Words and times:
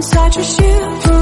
inside 0.00 0.34
your 0.34 0.44
shoe. 0.44 1.19